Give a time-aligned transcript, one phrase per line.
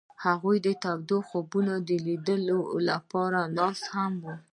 [0.25, 2.59] هغوی د تاوده خوبونو د لیدلو
[2.89, 4.35] لپاره ناست هم وو.